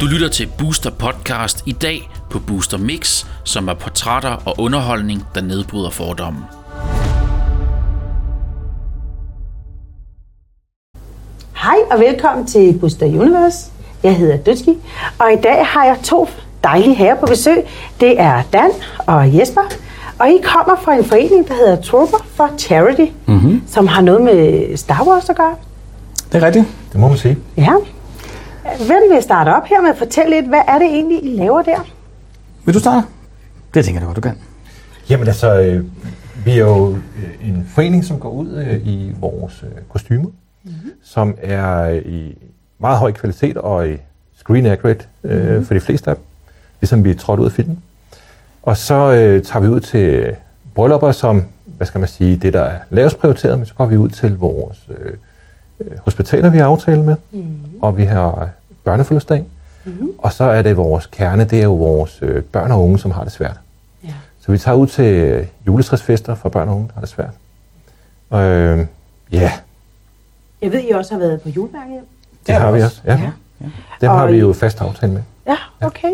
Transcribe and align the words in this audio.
Du 0.00 0.06
lytter 0.06 0.28
til 0.28 0.48
Booster 0.58 0.90
Podcast 0.90 1.62
i 1.66 1.72
dag 1.72 2.10
på 2.30 2.38
Booster 2.38 2.78
Mix, 2.78 3.26
som 3.44 3.68
er 3.68 3.74
portrætter 3.74 4.42
og 4.44 4.54
underholdning, 4.58 5.22
der 5.34 5.40
nedbryder 5.40 5.90
fordomme. 5.90 6.40
Hej 11.56 11.76
og 11.90 12.00
velkommen 12.00 12.46
til 12.46 12.78
Booster 12.78 13.06
Universe. 13.06 13.70
Jeg 14.02 14.16
hedder 14.16 14.36
Dødski, 14.36 14.78
og 15.18 15.32
i 15.32 15.36
dag 15.36 15.66
har 15.66 15.84
jeg 15.84 15.96
to 16.04 16.28
dejlige 16.64 16.94
herrer 16.94 17.20
på 17.20 17.26
besøg. 17.26 17.56
Det 18.00 18.20
er 18.20 18.42
Dan 18.52 18.70
og 19.06 19.38
Jesper, 19.38 19.62
og 20.18 20.28
I 20.28 20.38
kommer 20.42 20.76
fra 20.82 20.94
en 20.94 21.04
forening, 21.04 21.48
der 21.48 21.54
hedder 21.54 21.82
Trooper 21.82 22.26
for 22.34 22.50
Charity, 22.58 23.12
mm-hmm. 23.26 23.62
som 23.68 23.86
har 23.86 24.02
noget 24.02 24.22
med 24.22 24.76
Star 24.76 25.04
Wars 25.06 25.30
at 25.30 25.36
gøre. 25.36 25.54
Det 26.32 26.42
er 26.42 26.46
rigtigt. 26.46 26.81
Det 26.92 27.00
må 27.00 27.08
man 27.08 27.16
sige. 27.18 27.38
Ja. 27.56 27.72
Hvem 28.76 29.02
vil 29.14 29.22
starte 29.22 29.48
op 29.48 29.64
her 29.64 29.80
med 29.80 29.90
at 29.90 29.96
fortælle 29.98 30.30
lidt, 30.36 30.48
hvad 30.48 30.62
er 30.68 30.78
det 30.78 30.86
egentlig, 30.86 31.24
I 31.24 31.36
laver 31.36 31.62
der? 31.62 31.86
Vil 32.64 32.74
du 32.74 32.80
starte? 32.80 33.06
Det 33.74 33.84
tænker 33.84 34.00
jeg 34.00 34.06
godt, 34.06 34.16
du 34.16 34.20
kan. 34.20 34.38
Jamen 35.10 35.26
altså, 35.26 35.60
øh, 35.60 35.84
vi 36.44 36.52
er 36.52 36.56
jo 36.56 36.90
øh, 36.92 37.48
en 37.48 37.66
forening, 37.74 38.04
som 38.04 38.20
går 38.20 38.30
ud 38.30 38.52
øh, 38.52 38.86
i 38.86 39.12
vores 39.20 39.62
øh, 39.62 39.82
kostymer, 39.88 40.28
mm-hmm. 40.64 40.92
som 41.04 41.34
er 41.42 41.82
øh, 41.82 41.96
i 41.96 42.38
meget 42.78 42.98
høj 42.98 43.12
kvalitet 43.12 43.56
og 43.56 43.88
i 43.88 43.96
screen 44.36 44.66
accurate 44.66 45.04
øh, 45.24 45.48
mm-hmm. 45.48 45.66
for 45.66 45.74
de 45.74 45.80
fleste 45.80 46.10
af 46.10 46.16
dem, 46.16 46.24
ligesom 46.80 47.04
vi 47.04 47.10
er 47.10 47.14
trådt 47.14 47.40
ud 47.40 47.46
af 47.46 47.52
filmen. 47.52 47.82
Og 48.62 48.76
så 48.76 48.94
øh, 48.94 49.42
tager 49.42 49.60
vi 49.60 49.68
ud 49.68 49.80
til 49.80 50.36
bryllupper, 50.74 51.12
som, 51.12 51.44
hvad 51.64 51.86
skal 51.86 51.98
man 51.98 52.08
sige, 52.08 52.36
det 52.36 52.52
der 52.52 52.62
er 52.62 52.78
lavest 52.90 53.18
prioriteret, 53.18 53.58
men 53.58 53.66
så 53.66 53.74
går 53.74 53.86
vi 53.86 53.96
ud 53.96 54.08
til 54.08 54.38
vores 54.38 54.88
øh 54.98 55.12
hospitaler, 56.04 56.50
vi 56.50 56.58
har 56.58 56.66
aftalt 56.66 57.04
med, 57.04 57.16
mm-hmm. 57.30 57.82
og 57.82 57.96
vi 57.96 58.04
har 58.04 58.48
børnefødselsdag. 58.84 59.44
Mm-hmm. 59.84 60.10
Og 60.18 60.32
så 60.32 60.44
er 60.44 60.62
det 60.62 60.76
vores 60.76 61.06
kerne, 61.06 61.44
det 61.44 61.58
er 61.58 61.64
jo 61.64 61.74
vores 61.74 62.18
øh, 62.22 62.42
børn 62.42 62.72
og 62.72 62.84
unge, 62.84 62.98
som 62.98 63.10
har 63.10 63.24
det 63.24 63.32
svært. 63.32 63.56
Ja. 64.04 64.14
Så 64.40 64.52
vi 64.52 64.58
tager 64.58 64.76
ud 64.76 64.86
til 64.86 65.04
øh, 65.04 65.46
juletræsfester 65.66 66.34
for 66.34 66.48
børn 66.48 66.68
og 66.68 66.74
unge, 66.74 66.88
der 66.88 66.94
har 66.94 67.00
det 67.00 67.08
svært. 67.08 67.34
Øh, 68.32 68.86
ja. 69.32 69.52
Jeg 70.62 70.72
ved, 70.72 70.82
I 70.88 70.90
også 70.90 71.14
har 71.14 71.18
været 71.18 71.40
på 71.42 71.48
julemærkehjem. 71.48 72.06
Det, 72.30 72.46
det 72.46 72.54
har 72.54 72.70
vi 72.70 72.80
også, 72.80 73.00
ja. 73.04 73.12
ja. 73.12 73.30
ja. 73.60 73.66
Dem 74.00 74.10
har 74.10 74.26
vi 74.26 74.38
jo 74.38 74.52
fast 74.52 74.80
aftale 74.80 75.12
med. 75.12 75.22
Ja, 75.46 75.56
okay. 75.80 76.12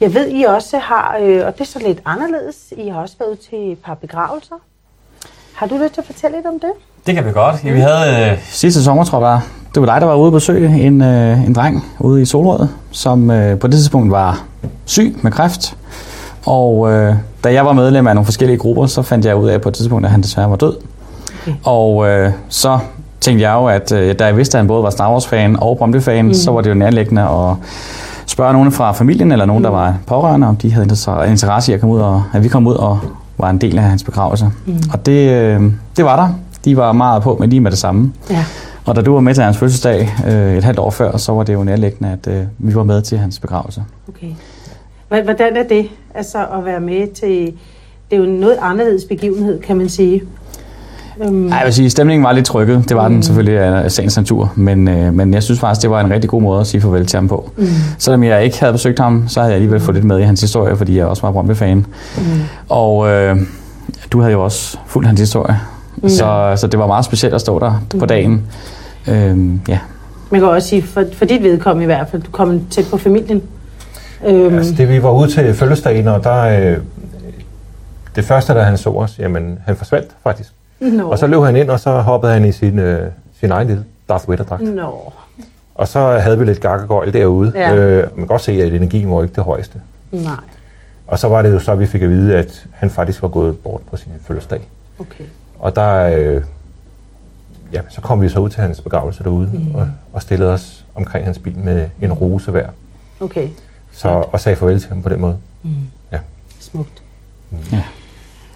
Jeg 0.00 0.14
ved, 0.14 0.28
I 0.30 0.42
også 0.42 0.78
har, 0.78 1.18
øh, 1.20 1.46
og 1.46 1.52
det 1.52 1.60
er 1.60 1.64
så 1.64 1.78
lidt 1.78 2.00
anderledes, 2.04 2.72
I 2.76 2.88
har 2.88 3.00
også 3.00 3.16
været 3.18 3.38
til 3.38 3.72
et 3.72 3.78
par 3.78 3.94
begravelser. 3.94 4.56
Har 5.54 5.66
du 5.66 5.78
lyst 5.78 5.94
til 5.94 6.00
at 6.00 6.06
fortælle 6.06 6.36
lidt 6.36 6.46
om 6.46 6.60
det? 6.60 6.72
Det 7.06 7.14
kan 7.14 7.24
vi 7.24 7.32
godt. 7.32 7.64
Ja, 7.64 7.72
vi 7.72 7.80
havde 7.80 8.30
øh, 8.30 8.38
sidste 8.50 8.82
sommer, 8.84 9.04
tror 9.04 9.28
jeg, 9.28 9.40
det 9.74 9.80
var 9.82 9.86
dig, 9.86 10.00
der 10.00 10.06
var 10.06 10.14
ude 10.14 10.30
på 10.30 10.34
besøge 10.34 10.80
en, 10.80 11.02
øh, 11.02 11.46
en 11.46 11.52
dreng 11.52 11.84
ude 12.00 12.22
i 12.22 12.24
Solrød, 12.24 12.68
som 12.90 13.30
øh, 13.30 13.58
på 13.58 13.66
det 13.66 13.74
tidspunkt 13.74 14.10
var 14.10 14.44
syg 14.84 15.16
med 15.22 15.32
kræft. 15.32 15.76
Og 16.46 16.92
øh, 16.92 17.14
da 17.44 17.52
jeg 17.52 17.66
var 17.66 17.72
medlem 17.72 18.06
af 18.06 18.14
nogle 18.14 18.24
forskellige 18.24 18.58
grupper, 18.58 18.86
så 18.86 19.02
fandt 19.02 19.24
jeg 19.26 19.36
ud 19.36 19.48
af 19.48 19.60
på 19.60 19.68
et 19.68 19.74
tidspunkt, 19.74 20.04
at 20.04 20.10
han 20.10 20.22
desværre 20.22 20.50
var 20.50 20.56
død. 20.56 20.76
Okay. 21.42 21.54
Og 21.64 22.08
øh, 22.08 22.32
så 22.48 22.78
tænkte 23.20 23.42
jeg 23.48 23.54
jo, 23.54 23.66
at 23.66 23.92
øh, 23.92 24.18
da 24.18 24.26
jeg 24.26 24.36
vidste, 24.36 24.58
at 24.58 24.60
han 24.60 24.68
både 24.68 24.82
var 24.82 24.90
Star 24.90 25.12
Wars-fan 25.12 25.56
og 25.60 25.78
Brøndby-fan, 25.78 26.24
mm. 26.24 26.34
så 26.34 26.50
var 26.50 26.60
det 26.60 26.70
jo 26.70 26.74
nærliggende 26.74 27.22
at 27.22 27.56
spørge 28.26 28.52
nogen 28.52 28.72
fra 28.72 28.92
familien, 28.92 29.32
eller 29.32 29.44
nogen, 29.44 29.60
mm. 29.60 29.64
der 29.64 29.70
var 29.70 29.94
pårørende, 30.06 30.46
om 30.46 30.56
de 30.56 30.72
havde 30.72 30.84
interesse 31.30 31.72
i 31.72 31.74
at, 31.74 31.80
komme 31.80 31.94
ud 31.94 32.00
og, 32.00 32.22
at 32.32 32.44
vi 32.44 32.48
kom 32.48 32.66
ud 32.66 32.74
og 32.74 32.98
var 33.38 33.50
en 33.50 33.58
del 33.58 33.78
af 33.78 33.84
hans 33.84 34.04
begravelse. 34.04 34.50
Mm. 34.66 34.82
Og 34.92 35.06
det, 35.06 35.30
øh, 35.30 35.62
det 35.96 36.04
var 36.04 36.16
der. 36.16 36.28
De 36.64 36.76
var 36.76 36.92
meget 36.92 37.22
på 37.22 37.36
med 37.40 37.48
lige 37.48 37.60
med 37.60 37.70
det 37.70 37.78
samme. 37.78 38.12
Ja. 38.30 38.44
Og 38.84 38.96
da 38.96 39.02
du 39.02 39.12
var 39.12 39.20
med 39.20 39.34
til 39.34 39.44
hans 39.44 39.58
fødselsdag 39.58 40.14
øh, 40.28 40.56
et 40.56 40.64
halvt 40.64 40.78
år 40.78 40.90
før, 40.90 41.16
så 41.16 41.32
var 41.32 41.42
det 41.42 41.54
jo 41.54 41.64
nærliggende, 41.64 42.12
at 42.12 42.34
øh, 42.34 42.44
vi 42.58 42.74
var 42.74 42.84
med 42.84 43.02
til 43.02 43.18
hans 43.18 43.38
begravelse. 43.38 43.84
Okay. 44.08 44.28
Hvordan 45.08 45.56
er 45.56 45.62
det 45.62 45.88
altså 46.14 46.38
at 46.38 46.64
være 46.64 46.80
med 46.80 47.14
til... 47.14 47.52
Det 48.10 48.16
er 48.16 48.20
jo 48.20 48.26
noget 48.26 48.56
anderledes 48.60 49.04
begivenhed, 49.04 49.60
kan 49.60 49.76
man 49.76 49.88
sige. 49.88 50.22
Um... 51.28 51.48
Ej, 51.48 51.58
jeg 51.58 51.64
vil 51.64 51.74
sige, 51.74 51.90
stemningen 51.90 52.24
var 52.24 52.32
lidt 52.32 52.46
trykket. 52.46 52.88
Det 52.88 52.96
var 52.96 53.08
mm. 53.08 53.14
den 53.14 53.22
selvfølgelig 53.22 53.58
af 53.60 53.92
sagens 53.92 54.16
natur. 54.16 54.52
Men, 54.56 54.88
øh, 54.88 55.14
men 55.14 55.34
jeg 55.34 55.42
synes 55.42 55.60
faktisk, 55.60 55.82
det 55.82 55.90
var 55.90 56.00
en 56.00 56.10
rigtig 56.10 56.30
god 56.30 56.42
måde 56.42 56.60
at 56.60 56.66
sige 56.66 56.80
farvel 56.80 57.06
til 57.06 57.16
ham 57.16 57.28
på. 57.28 57.50
Mm. 57.56 57.66
Selvom 57.98 58.24
jeg 58.24 58.44
ikke 58.44 58.60
havde 58.60 58.72
besøgt 58.72 58.98
ham, 58.98 59.24
så 59.28 59.40
havde 59.40 59.50
jeg 59.50 59.54
alligevel 59.54 59.80
fået 59.80 59.94
lidt 59.94 60.04
med 60.04 60.18
i 60.18 60.22
hans 60.22 60.40
historie, 60.40 60.76
fordi 60.76 60.98
jeg 60.98 61.06
også 61.06 61.22
var 61.22 61.32
Brøndby-fan. 61.32 61.76
Mm. 61.76 62.22
Og 62.68 63.08
øh, 63.08 63.36
du 64.10 64.20
havde 64.20 64.32
jo 64.32 64.44
også 64.44 64.78
fulgt 64.86 65.06
hans 65.06 65.20
historie. 65.20 65.60
Mm. 66.04 66.08
Så, 66.08 66.52
så 66.56 66.66
det 66.66 66.78
var 66.78 66.86
meget 66.86 67.04
specielt 67.04 67.34
at 67.34 67.40
stå 67.40 67.58
der 67.58 67.82
mm. 67.92 67.98
på 67.98 68.06
dagen. 68.06 68.46
Øhm, 69.08 69.60
ja. 69.68 69.78
Man 70.30 70.40
kan 70.40 70.48
også 70.48 70.68
sige, 70.68 70.82
for, 70.82 71.04
for 71.12 71.24
dit 71.24 71.42
vedkommende 71.42 71.84
i 71.84 71.86
hvert 71.86 72.08
fald, 72.08 72.22
du 72.22 72.30
kom 72.30 72.64
tæt 72.70 72.84
på 72.90 72.96
familien. 72.96 73.42
Øhm. 74.26 74.56
Altså 74.56 74.74
det 74.74 74.88
vi 74.88 75.02
var 75.02 75.10
ude 75.10 75.30
til 75.30 75.54
fødselsdagen, 75.54 76.08
og 76.08 76.24
der, 76.24 76.42
øh, 76.42 76.76
det 78.16 78.24
første, 78.24 78.54
da 78.54 78.62
han 78.62 78.78
så 78.78 78.90
os, 78.90 79.18
jamen 79.18 79.58
han 79.66 79.76
forsvandt 79.76 80.08
faktisk. 80.22 80.52
No. 80.80 81.10
Og 81.10 81.18
så 81.18 81.26
løb 81.26 81.40
han 81.40 81.56
ind, 81.56 81.70
og 81.70 81.80
så 81.80 81.90
hoppede 81.90 82.32
han 82.32 82.44
i 82.44 82.52
sin, 82.52 82.78
øh, 82.78 83.10
sin 83.40 83.50
egen 83.50 83.66
lille 83.66 83.84
Darth 84.08 84.30
Vader-dragt. 84.30 84.62
No. 84.62 84.90
Og 85.74 85.88
så 85.88 86.18
havde 86.18 86.38
vi 86.38 86.44
lidt 86.44 86.60
gakkegøjl 86.60 87.12
derude. 87.12 87.52
Ja. 87.54 87.74
Øh, 87.74 87.96
man 87.96 88.16
kan 88.16 88.26
godt 88.26 88.42
se, 88.42 88.52
at 88.52 88.72
energien 88.72 89.10
var 89.10 89.22
ikke 89.22 89.34
det 89.34 89.44
højeste. 89.44 89.78
Nej. 90.10 90.32
Og 91.06 91.18
så 91.18 91.28
var 91.28 91.42
det 91.42 91.52
jo 91.52 91.58
så, 91.58 91.72
at 91.72 91.80
vi 91.80 91.86
fik 91.86 92.02
at 92.02 92.10
vide, 92.10 92.36
at 92.36 92.66
han 92.70 92.90
faktisk 92.90 93.22
var 93.22 93.28
gået 93.28 93.58
bort 93.58 93.80
på 93.90 93.96
sin 93.96 94.12
fødselsdag. 94.26 94.60
Okay. 94.98 95.24
Og 95.58 95.76
der, 95.76 96.18
øh, 96.18 96.42
ja, 97.72 97.80
så 97.88 98.00
kom 98.00 98.22
vi 98.22 98.28
så 98.28 98.38
ud 98.38 98.50
til 98.50 98.60
hans 98.60 98.80
begravelse 98.80 99.24
derude 99.24 99.50
mm. 99.52 99.74
og, 99.74 99.88
og 100.12 100.22
stillede 100.22 100.52
os 100.52 100.84
omkring 100.94 101.24
hans 101.24 101.38
bil 101.38 101.58
med 101.58 101.88
en 102.02 102.12
rose 102.12 102.50
hver. 102.50 102.66
Okay. 103.20 103.48
Så, 103.92 104.08
og 104.08 104.40
sagde 104.40 104.56
farvel 104.56 104.80
til 104.80 104.88
ham 104.88 105.02
på 105.02 105.08
den 105.08 105.20
måde. 105.20 105.36
Mm. 105.62 105.70
Ja. 106.12 106.18
Smukt. 106.60 107.02
Mm. 107.50 107.58
Ja. 107.72 107.82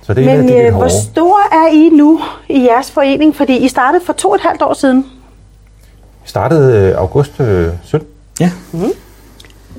Så 0.03 0.14
det 0.14 0.28
er 0.28 0.37
Men 0.37 0.48
det, 0.48 0.66
øh, 0.66 0.75
hvor 0.75 0.88
stor 0.88 1.38
er 1.53 1.72
I 1.72 1.88
nu 1.88 2.20
i 2.48 2.62
jeres 2.62 2.91
forening? 2.91 3.37
Fordi 3.37 3.56
I 3.56 3.69
startede 3.69 4.04
for 4.06 4.12
to 4.12 4.28
og 4.28 4.34
et 4.34 4.41
halvt 4.41 4.62
år 4.62 4.75
siden. 4.75 5.06
Vi 6.22 6.28
startede 6.28 6.88
øh, 6.88 6.98
august 6.98 7.41
øh, 7.41 7.72
17. 7.82 8.08
Ja. 8.41 8.50
Mm. 8.72 8.81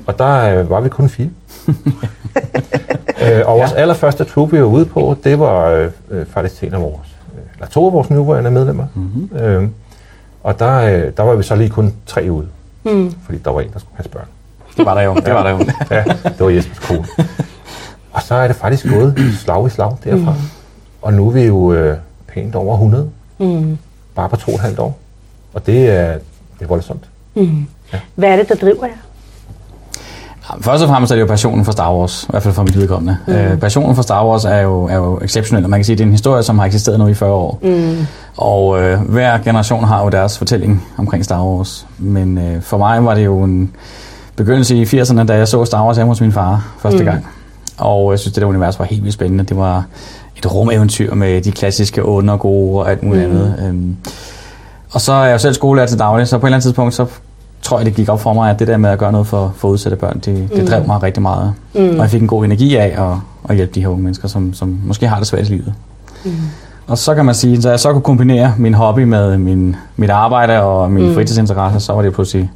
Og 0.06 0.18
der 0.18 0.60
øh, 0.60 0.70
var 0.70 0.80
vi 0.80 0.88
kun 0.88 1.08
fire. 1.08 1.30
øh, 3.22 3.42
og 3.44 3.58
vores 3.58 3.72
ja. 3.72 3.76
allerførste 3.76 4.24
troop, 4.24 4.52
vi 4.52 4.60
var 4.60 4.66
ude 4.66 4.84
på, 4.84 5.16
det 5.24 5.38
var 5.38 5.70
øh, 5.70 5.90
øh 6.10 6.26
faktisk 6.26 6.64
en 6.64 6.74
af 6.74 6.80
vores, 6.80 7.09
eller 7.60 7.70
to 7.70 7.86
af 7.86 7.92
vores 7.92 8.10
nuværende 8.10 8.50
medlemmer. 8.50 8.86
Mm-hmm. 8.94 9.36
Øh, 9.36 9.68
og 10.42 10.58
der, 10.58 10.76
øh, 10.76 11.12
der 11.16 11.22
var 11.22 11.34
vi 11.34 11.42
så 11.42 11.56
lige 11.56 11.70
kun 11.70 11.94
tre 12.06 12.30
ude. 12.30 12.46
Mm. 12.84 13.14
Fordi 13.24 13.38
der 13.38 13.50
var 13.50 13.60
en, 13.60 13.72
der 13.72 13.78
skulle 13.78 13.96
passe 13.96 14.10
børn. 14.10 14.26
Det 14.76 14.86
var 14.86 14.94
der 14.94 15.02
jo. 15.02 15.14
Det 15.14 15.34
var 15.34 15.42
der 15.42 15.50
jo. 15.50 15.58
ja, 15.90 16.04
det 16.24 16.40
var 16.40 16.48
Jespers 16.48 16.78
kone. 16.78 17.06
Og 18.12 18.22
så 18.22 18.34
er 18.34 18.46
det 18.46 18.56
faktisk 18.56 18.86
gået 18.88 19.14
slag 19.38 19.66
i 19.66 19.70
slag 19.70 19.96
derfra. 20.04 20.32
Mm. 20.32 20.38
Og 21.02 21.12
nu 21.12 21.26
er 21.28 21.32
vi 21.32 21.42
jo 21.42 21.72
øh, 21.72 21.96
pænt 22.28 22.54
over 22.54 22.74
100. 22.74 23.10
Mm. 23.38 23.78
Bare 24.14 24.28
på 24.28 24.36
to 24.36 24.50
og 24.50 24.54
et 24.54 24.60
halvt 24.60 24.78
år. 24.78 24.98
Og 25.54 25.66
det 25.66 25.90
er, 25.90 26.12
det 26.58 26.64
er 26.64 26.66
voldsomt. 26.66 27.04
Mm. 27.34 27.66
Ja. 27.92 28.00
Hvad 28.14 28.28
er 28.28 28.36
det, 28.36 28.48
der 28.48 28.54
driver 28.54 28.86
jer? 28.86 28.94
Først 30.60 30.82
og 30.82 30.88
fremmest 30.88 31.10
er 31.10 31.16
det 31.16 31.20
jo 31.20 31.26
passionen 31.26 31.64
for 31.64 31.72
Star 31.72 31.94
Wars, 31.94 32.24
i 32.24 32.26
hvert 32.30 32.42
fald 32.42 32.54
for 32.54 32.62
mit 32.62 32.78
vedkommende. 32.78 33.16
Mm. 33.26 33.32
Øh, 33.32 33.58
passionen 33.58 33.94
for 33.96 34.02
Star 34.02 34.26
Wars 34.26 34.44
er 34.44 34.58
jo, 34.58 34.84
er 34.84 34.96
jo 34.96 35.20
exceptionel, 35.22 35.64
og 35.64 35.70
man 35.70 35.80
kan 35.80 35.84
sige, 35.84 35.94
at 35.94 35.98
det 35.98 36.04
er 36.04 36.06
en 36.06 36.12
historie, 36.12 36.42
som 36.42 36.58
har 36.58 36.66
eksisteret 36.66 36.98
nu 36.98 37.06
i 37.06 37.14
40 37.14 37.32
år. 37.32 37.58
Mm. 37.62 38.06
Og 38.36 38.80
øh, 38.82 39.00
hver 39.00 39.38
generation 39.38 39.84
har 39.84 40.04
jo 40.04 40.08
deres 40.08 40.38
fortælling 40.38 40.86
omkring 40.96 41.24
Star 41.24 41.44
Wars. 41.44 41.86
Men 41.98 42.38
øh, 42.38 42.62
for 42.62 42.78
mig 42.78 43.04
var 43.04 43.14
det 43.14 43.24
jo 43.24 43.42
en 43.42 43.72
begyndelse 44.36 44.76
i 44.76 44.84
80'erne, 44.84 45.24
da 45.24 45.36
jeg 45.36 45.48
så 45.48 45.64
Star 45.64 45.84
Wars 45.84 45.96
hjemme 45.96 46.10
hos 46.10 46.20
min 46.20 46.32
far 46.32 46.74
første 46.78 46.98
mm. 46.98 47.04
gang. 47.04 47.26
Og 47.78 48.10
jeg 48.10 48.18
synes, 48.18 48.34
det 48.34 48.40
der 48.40 48.48
univers 48.48 48.78
var 48.78 48.84
helt 48.84 49.02
vildt 49.02 49.14
spændende. 49.14 49.44
Det 49.44 49.56
var 49.56 49.84
et 50.36 50.54
rumeventyr 50.54 51.14
med 51.14 51.40
de 51.40 51.52
klassiske 51.52 52.04
onde 52.04 52.32
og 52.32 52.40
gode 52.40 52.80
og 52.80 52.90
alt 52.90 53.02
muligt 53.02 53.28
mm. 53.28 53.36
andet. 53.36 53.54
Øhm, 53.68 53.96
og 54.92 55.00
så 55.00 55.12
er 55.12 55.24
jeg 55.24 55.32
jo 55.32 55.38
selv 55.38 55.54
skolelærer 55.54 55.86
til 55.86 55.98
daglig, 55.98 56.28
så 56.28 56.38
på 56.38 56.46
et 56.46 56.48
eller 56.48 56.56
andet 56.56 56.64
tidspunkt, 56.64 56.94
så 56.94 57.06
tror 57.62 57.78
jeg, 57.78 57.86
det 57.86 57.94
gik 57.94 58.08
op 58.08 58.20
for 58.20 58.32
mig, 58.32 58.50
at 58.50 58.58
det 58.58 58.68
der 58.68 58.76
med 58.76 58.90
at 58.90 58.98
gøre 58.98 59.12
noget 59.12 59.26
for, 59.26 59.54
for 59.56 59.68
udsatte 59.68 59.96
børn, 59.96 60.14
det, 60.14 60.26
det 60.26 60.60
mm. 60.60 60.66
drev 60.66 60.86
mig 60.86 61.02
rigtig 61.02 61.22
meget. 61.22 61.54
Mm. 61.74 61.80
Og 61.80 61.96
jeg 61.96 62.10
fik 62.10 62.20
en 62.20 62.28
god 62.28 62.44
energi 62.44 62.76
af 62.76 63.10
at, 63.10 63.16
at 63.48 63.56
hjælpe 63.56 63.74
de 63.74 63.80
her 63.80 63.88
unge 63.88 64.02
mennesker, 64.02 64.28
som, 64.28 64.54
som 64.54 64.78
måske 64.84 65.08
har 65.08 65.18
det 65.18 65.26
svært 65.26 65.48
i 65.48 65.50
livet. 65.50 65.74
Mm. 66.24 66.32
Og 66.86 66.98
så 66.98 67.14
kan 67.14 67.24
man 67.24 67.34
sige, 67.34 67.56
at 67.56 67.64
jeg 67.64 67.80
så 67.80 67.92
kunne 67.92 68.02
kombinere 68.02 68.54
min 68.58 68.74
hobby 68.74 69.00
med 69.00 69.38
min, 69.38 69.76
mit 69.96 70.10
arbejde 70.10 70.62
og 70.62 70.90
min 70.90 71.08
mm. 71.08 71.14
fritidsinteresse, 71.14 71.80
så 71.80 71.92
var 71.92 72.02
det 72.02 72.12
pludselig 72.12 72.50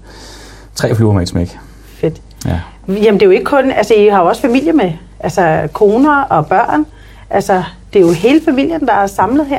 tre 0.75 0.95
fluer 0.95 1.12
med 1.12 1.23
et 1.23 1.29
smæk. 1.29 1.59
Fedt. 2.00 2.21
Ja. 2.47 2.61
Jamen 2.89 3.15
det 3.15 3.23
er 3.23 3.27
jo 3.27 3.31
ikke 3.31 3.45
kun, 3.45 3.71
altså 3.71 3.95
I 3.95 4.07
har 4.07 4.23
jo 4.23 4.29
også 4.29 4.43
familie 4.43 4.73
med, 4.73 4.93
altså 5.21 5.69
koner 5.73 6.23
og 6.23 6.47
børn. 6.47 6.87
Altså 7.31 7.62
det 7.93 7.99
er 7.99 8.07
jo 8.07 8.12
hele 8.12 8.41
familien, 8.45 8.81
der 8.81 8.93
er 8.93 9.07
samlet 9.07 9.47
her. 9.47 9.59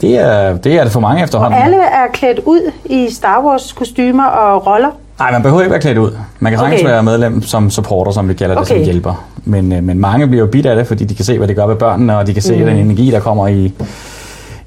Det 0.00 0.18
er, 0.18 0.56
det 0.56 0.78
er 0.78 0.82
det 0.82 0.92
for 0.92 1.00
mange 1.00 1.22
efterhånden. 1.22 1.58
Og 1.58 1.64
alle 1.64 1.76
er 1.76 2.06
klædt 2.12 2.40
ud 2.44 2.72
i 2.84 3.10
Star 3.10 3.42
Wars 3.44 3.72
kostymer 3.72 4.24
og 4.24 4.66
roller. 4.66 4.90
Nej, 5.18 5.32
man 5.32 5.42
behøver 5.42 5.62
ikke 5.62 5.70
være 5.70 5.80
klædt 5.80 5.98
ud. 5.98 6.18
Man 6.38 6.52
kan 6.52 6.58
sagtens 6.58 6.80
okay. 6.80 6.90
være 6.90 7.02
medlem 7.02 7.42
som 7.42 7.70
supporter, 7.70 8.12
som 8.12 8.28
vi 8.28 8.34
kalder 8.34 8.56
okay. 8.56 8.60
det, 8.60 8.68
som 8.68 8.84
hjælper. 8.84 9.26
Men, 9.44 9.72
øh, 9.72 9.82
men 9.82 9.98
mange 9.98 10.26
bliver 10.26 10.44
jo 10.44 10.50
bidt 10.50 10.66
af 10.66 10.76
det, 10.76 10.86
fordi 10.86 11.04
de 11.04 11.14
kan 11.14 11.24
se, 11.24 11.38
hvad 11.38 11.48
det 11.48 11.56
gør 11.56 11.66
ved 11.66 11.76
børnene, 11.76 12.18
og 12.18 12.26
de 12.26 12.32
kan 12.32 12.42
se 12.42 12.58
mm. 12.58 12.64
den 12.64 12.76
energi, 12.76 13.10
der 13.10 13.20
kommer 13.20 13.48
i, 13.48 13.72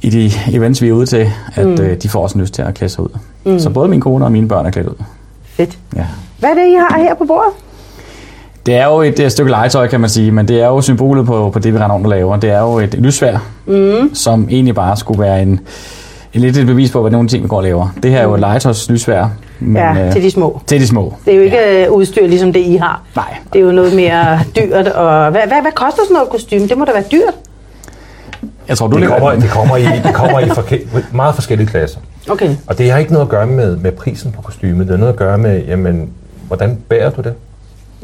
i 0.01 0.09
de 0.09 0.31
events, 0.53 0.81
vi 0.81 0.87
er 0.89 0.93
ude 0.93 1.05
til, 1.05 1.31
at 1.55 1.67
mm. 1.67 1.81
øh, 1.81 1.97
de 1.97 2.09
får 2.09 2.23
også 2.23 2.37
lyst 2.39 2.53
til 2.53 2.61
at 2.61 2.73
klæde 2.73 2.91
sig 2.91 3.03
ud. 3.03 3.09
Mm. 3.45 3.59
Så 3.59 3.69
både 3.69 3.87
min 3.87 4.01
kone 4.01 4.25
og 4.25 4.31
mine 4.31 4.47
børn 4.47 4.65
er 4.65 4.71
klædt 4.71 4.87
ud. 4.87 5.03
Fedt. 5.43 5.77
Ja. 5.95 6.05
Hvad 6.39 6.49
er 6.49 6.53
det, 6.53 6.67
I 6.67 6.73
har 6.73 6.99
her 6.99 7.15
på 7.15 7.25
bordet? 7.25 7.53
Det 8.69 8.77
er 8.77 8.85
jo 8.85 9.01
et, 9.01 9.19
et 9.19 9.31
stykke 9.31 9.51
legetøj, 9.51 9.87
kan 9.87 9.99
man 9.99 10.09
sige, 10.09 10.31
men 10.31 10.47
det 10.47 10.61
er 10.61 10.67
jo 10.67 10.81
symbolet 10.81 11.25
på, 11.25 11.49
på 11.53 11.59
det, 11.59 11.73
vi 11.73 11.77
render 11.79 11.93
rundt 11.95 12.05
og 12.07 12.09
laver. 12.09 12.37
Det 12.37 12.49
er 12.49 12.59
jo 12.59 12.79
et 12.79 12.93
lysvær, 12.93 13.37
mm. 13.65 14.15
som 14.15 14.47
egentlig 14.51 14.75
bare 14.75 14.97
skulle 14.97 15.21
være 15.21 15.41
en, 15.41 15.49
en 16.33 16.41
lidt 16.41 16.57
et 16.57 16.65
bevis 16.65 16.91
på, 16.91 17.01
hvad 17.01 17.11
nogle 17.11 17.27
ting, 17.27 17.43
vi 17.43 17.47
går 17.47 17.57
og 17.57 17.63
laver. 17.63 17.95
Det 18.03 18.11
her 18.11 18.19
er 18.19 18.23
jo 18.23 18.33
et 18.33 18.39
legetøjs 18.39 18.89
lysvær. 18.89 19.27
Men, 19.59 19.75
Ja, 19.75 20.05
øh, 20.05 20.11
til 20.13 20.23
de 20.23 20.31
små. 20.31 20.61
Til 20.67 20.81
de 20.81 20.87
små. 20.87 21.13
Det 21.25 21.33
er 21.33 21.37
jo 21.37 21.43
ikke 21.43 21.57
ja. 21.57 21.87
udstyr 21.87 22.27
ligesom 22.27 22.53
det, 22.53 22.59
I 22.59 22.75
har. 22.75 23.01
Nej. 23.15 23.37
Det 23.53 23.59
er 23.61 23.65
jo 23.65 23.71
noget 23.71 23.95
mere 23.95 24.39
dyrt. 24.55 24.87
Og 24.87 25.31
hvad, 25.31 25.41
hvad, 25.47 25.61
hvad 25.61 25.71
koster 25.75 26.01
sådan 26.03 26.13
noget 26.13 26.29
kostume? 26.29 26.67
Det 26.67 26.77
må 26.77 26.85
da 26.85 26.91
være 26.93 27.03
dyrt. 27.11 27.33
Jeg 28.67 28.77
tror, 28.77 28.87
du 28.87 28.91
Det 28.93 28.99
ligger- 28.99 29.19
kommer, 29.19 29.39
det 29.39 29.49
kommer 29.49 29.77
i, 29.77 29.83
det 30.03 30.13
kommer 30.13 30.39
i 30.39 30.49
forke- 30.49 30.87
meget 31.11 31.35
forskellige 31.35 31.67
klasser. 31.67 31.99
Okay. 32.29 32.55
Og 32.67 32.77
det 32.77 32.91
har 32.91 32.97
ikke 32.99 33.11
noget 33.13 33.25
at 33.25 33.29
gøre 33.29 33.45
med, 33.47 33.75
med 33.75 33.91
prisen 33.91 34.31
på 34.31 34.41
kostymet. 34.41 34.87
Det 34.87 34.89
har 34.89 34.97
noget 34.97 35.13
at 35.13 35.19
gøre 35.19 35.37
med, 35.37 35.61
jamen, 35.67 36.09
hvordan 36.47 36.77
bærer 36.89 37.09
du 37.09 37.21
det? 37.21 37.33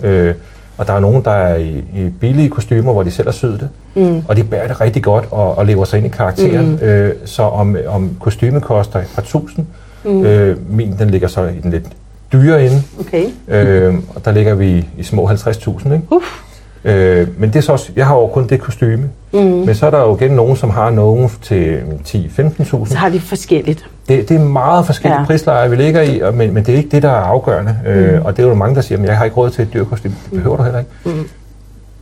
Øh, 0.04 0.34
og 0.78 0.88
der 0.88 0.94
er 0.94 1.00
nogen, 1.00 1.24
der 1.26 1.32
er 1.32 1.56
i, 1.56 1.84
i 1.96 2.10
billige 2.20 2.50
kostymer, 2.50 2.94
hvor 2.94 3.04
de 3.04 3.12
selv 3.12 3.28
har 3.28 3.34
syet 3.34 3.60
det. 3.60 3.70
Mm. 3.96 4.24
Og 4.28 4.36
de 4.36 4.44
bærer 4.44 4.68
det 4.68 4.82
rigtig 4.82 5.04
godt 5.04 5.26
og, 5.32 5.58
og 5.58 5.66
lever 5.66 5.86
sig 5.86 5.98
ind 5.98 6.06
i 6.06 6.10
karakteren. 6.10 6.72
Mm. 6.72 6.88
Øh, 6.88 7.14
så 7.26 7.44
om, 7.44 7.78
om 7.88 8.18
kostymet 8.20 8.64
koster 8.64 9.00
et 9.00 9.12
par 9.16 9.22
tusind, 9.22 9.66
mm. 10.04 10.26
øh, 10.26 10.58
min 10.70 10.96
den 11.00 11.10
ligger 11.10 11.28
så 11.28 11.44
i 11.44 11.60
den 11.64 11.72
lidt 11.72 11.86
dyre 12.34 12.66
ende. 12.66 12.84
Okay. 13.00 13.26
Øh, 13.48 13.96
og 14.16 14.26
der 14.26 14.32
ligger 14.32 14.56
vi 14.56 14.86
i 14.98 15.04
små 15.04 15.30
50.000, 15.30 15.94
ikke? 15.94 16.02
Uff. 16.10 16.45
Øh, 16.86 17.28
men 17.38 17.50
det 17.50 17.56
er 17.56 17.62
så 17.62 17.72
også, 17.72 17.92
jeg 17.96 18.06
har 18.08 18.16
jo 18.16 18.28
kun 18.28 18.48
det 18.48 18.62
kostyme. 18.62 19.10
Mm. 19.34 19.40
Men 19.40 19.76
så 19.76 19.86
er 19.86 19.90
der 19.90 20.00
jo 20.00 20.16
igen 20.18 20.32
nogen, 20.32 20.56
som 20.56 20.70
har 20.70 20.90
nogen 20.90 21.32
til 21.42 21.80
10-15.000. 22.06 22.86
Så 22.86 22.98
har 22.98 23.10
de 23.10 23.20
forskelligt. 23.20 23.86
Det, 24.10 24.30
det 24.30 24.42
er 24.42 24.44
meget 24.44 24.86
forskellige 24.86 25.20
Ja. 25.20 25.26
prislejer, 25.26 25.68
vi 25.68 25.76
ligger 25.76 26.02
i, 26.02 26.20
og, 26.20 26.34
men, 26.34 26.54
men 26.54 26.64
det 26.66 26.74
er 26.74 26.78
ikke 26.78 26.90
det, 26.90 27.04
der 27.04 27.10
er 27.10 27.14
afgørende. 27.22 27.76
Mm. 27.86 27.92
Øh, 27.92 28.26
og 28.26 28.38
det 28.38 28.44
er 28.46 28.50
jo 28.50 28.54
mange, 28.56 28.76
der 28.76 28.82
siger, 28.82 29.02
at 29.02 29.06
jeg 29.08 29.18
har 29.18 29.26
ikke 29.26 29.38
råd 29.38 29.50
til 29.50 29.62
et 29.62 29.74
dyrt 29.74 29.88
kostume. 29.90 30.16
Det 30.24 30.34
behøver 30.34 30.58
du 30.58 30.64
heller 30.64 30.80
ikke. 30.80 30.92
Mm. 31.06 31.12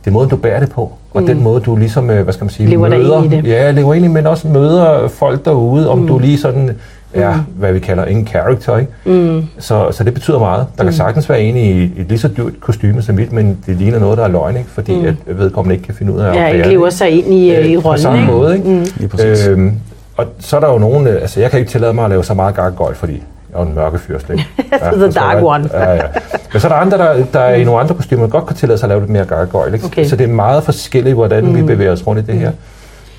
Det 0.04 0.10
er 0.10 0.14
måden, 0.14 0.30
du 0.30 0.36
bærer 0.36 0.60
det 0.60 0.70
på, 0.72 0.92
og 1.14 1.20
mm. 1.20 1.26
den 1.26 1.42
måde, 1.42 1.60
du 1.60 1.76
ligesom, 1.76 2.10
øh, 2.10 2.22
hvad 2.22 2.32
skal 2.32 2.44
man 2.44 2.50
sige, 2.50 2.68
Lever 2.68 2.88
møder, 2.88 3.22
ind 3.22 3.32
i 3.32 3.36
det. 3.36 3.46
Ja, 3.46 3.70
lever 3.70 3.94
ind 3.94 4.04
i, 4.04 4.08
men 4.08 4.26
også 4.26 4.48
møder 4.48 5.08
folk 5.08 5.44
derude, 5.44 5.90
om 5.90 5.98
mm. 5.98 6.06
du 6.06 6.18
lige 6.18 6.38
sådan 6.38 6.70
er, 7.14 7.44
hvad 7.56 7.72
vi 7.72 7.78
kalder 7.78 8.04
en 8.04 8.26
character, 8.26 8.78
ikke? 8.78 8.92
Mm. 9.04 9.44
Så, 9.58 9.88
så 9.92 10.04
det 10.04 10.14
betyder 10.14 10.38
meget. 10.38 10.66
Der 10.78 10.84
kan 10.84 10.92
sagtens 10.92 11.28
være 11.28 11.40
en 11.40 11.56
i 11.56 11.82
et 11.82 12.06
lige 12.08 12.18
så 12.18 12.28
dyrt 12.36 12.60
kostyme 12.60 13.02
som 13.02 13.14
mit, 13.14 13.32
men 13.32 13.58
det 13.66 13.76
ligner 13.76 13.98
noget, 13.98 14.18
der 14.18 14.24
er 14.24 14.28
løgn, 14.28 14.56
ikke? 14.56 14.70
Fordi 14.70 14.94
mm. 15.00 15.06
at 15.06 15.38
vedkommende 15.38 15.74
ikke 15.74 15.86
kan 15.86 15.94
finde 15.94 16.12
ud 16.12 16.20
af 16.20 16.28
at 16.28 16.34
Ja, 16.36 16.46
ikke 16.46 16.68
lever 16.68 16.90
sig 16.90 17.10
ind 17.10 17.34
i, 17.34 17.54
øh, 17.56 17.66
i 17.66 17.74
Øh, 17.76 17.82
På 17.82 17.88
rollen. 17.88 18.02
samme 18.02 18.18
ikke? 18.20 18.32
måde, 18.32 18.56
ikke? 18.56 18.86
Mm. 19.00 19.08
Præcis. 19.08 19.46
Øhm, 19.46 19.72
og 20.16 20.26
så 20.38 20.56
er 20.56 20.60
der 20.60 20.72
jo 20.72 20.78
nogen, 20.78 21.06
øh, 21.06 21.14
altså 21.14 21.40
jeg 21.40 21.50
kan 21.50 21.60
ikke 21.60 21.70
tillade 21.72 21.92
mig 21.92 22.04
at 22.04 22.10
lave 22.10 22.24
så 22.24 22.34
meget 22.34 22.54
gargoyle, 22.54 22.94
fordi 22.94 23.22
jeg 23.52 23.60
er 23.60 23.66
en 23.66 23.74
mørke 23.74 23.98
fyrst, 23.98 24.30
ikke? 24.30 24.46
The 24.92 25.12
så 25.12 25.20
dark 25.20 25.36
er 25.36 25.40
der- 25.40 25.46
one. 25.46 25.68
Ja, 25.72 25.92
ja. 25.94 26.00
Men 26.52 26.60
så 26.60 26.66
er 26.66 26.72
der 26.72 26.76
andre, 26.78 26.98
der, 26.98 27.24
der 27.32 27.40
er 27.40 27.54
i 27.54 27.64
nogle 27.64 27.80
andre 27.80 27.94
kostymer, 27.94 28.26
godt 28.26 28.46
kan 28.46 28.56
tillade 28.56 28.78
sig 28.78 28.86
at 28.86 28.88
lave 28.88 29.00
lidt 29.00 29.10
mere 29.10 29.24
gargoyle, 29.24 29.74
ikke? 29.74 29.86
Okay. 29.86 30.04
Så 30.04 30.16
det 30.16 30.24
er 30.24 30.32
meget 30.32 30.62
forskelligt, 30.64 31.14
hvordan 31.14 31.44
mm. 31.46 31.56
vi 31.56 31.62
bevæger 31.62 31.92
os 31.92 32.06
rundt 32.06 32.22
i 32.22 32.32
det 32.32 32.34
her. 32.40 32.50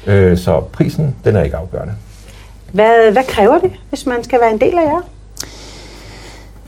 Øh, 0.08 0.38
så 0.38 0.60
prisen, 0.72 1.16
den 1.26 1.36
er 1.36 1.44
ikke 1.44 1.56
afgørende. 1.58 1.94
Hvad, 2.76 3.12
hvad 3.12 3.24
kræver 3.28 3.58
det, 3.58 3.72
hvis 3.90 4.06
man 4.06 4.24
skal 4.24 4.40
være 4.42 4.52
en 4.52 4.60
del 4.60 4.74
af 4.74 4.86
jer? 4.86 5.02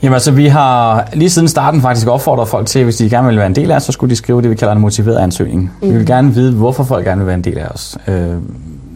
Jamen 0.02 0.14
altså, 0.14 0.30
vi 0.30 0.46
har 0.46 1.08
lige 1.12 1.30
siden 1.30 1.48
starten 1.48 1.80
faktisk 1.80 2.06
opfordret 2.06 2.48
folk 2.48 2.66
til, 2.66 2.84
hvis 2.84 2.96
de 2.96 3.10
gerne 3.10 3.28
vil 3.28 3.36
være 3.36 3.46
en 3.46 3.56
del 3.56 3.70
af 3.70 3.76
os, 3.76 3.82
så 3.82 3.92
skulle 3.92 4.10
de 4.10 4.16
skrive 4.16 4.42
det, 4.42 4.50
vi 4.50 4.54
kalder 4.54 4.74
en 4.74 4.80
motiveret 4.80 5.18
ansøgning. 5.18 5.72
Mm. 5.82 5.92
Vi 5.92 5.96
vil 5.96 6.06
gerne 6.06 6.34
vide, 6.34 6.52
hvorfor 6.52 6.84
folk 6.84 7.04
gerne 7.04 7.18
vil 7.18 7.26
være 7.26 7.34
en 7.34 7.44
del 7.44 7.58
af 7.58 7.66
os. 7.66 7.98
Øh, 8.08 8.34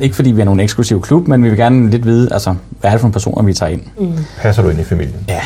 ikke 0.01 0.17
fordi 0.17 0.31
vi 0.31 0.41
er 0.41 0.45
nogen 0.45 0.61
eksklusiv 0.61 1.01
klub, 1.03 1.29
men 1.29 1.45
vi 1.45 1.49
vil 1.49 1.59
gerne 1.59 1.91
lidt 1.91 2.07
vide, 2.07 2.33
altså, 2.33 2.55
hvad 2.81 2.91
er 2.91 2.95
det 2.95 3.01
for 3.01 3.07
nogle 3.07 3.13
personer, 3.13 3.43
vi 3.43 3.53
tager 3.53 3.73
ind. 3.73 3.83
Mm. 3.99 4.13
Passer 4.39 4.63
du 4.63 4.69
ind 4.69 4.81
i 4.81 4.85
familien? 4.85 5.25
Ja. 5.29 5.43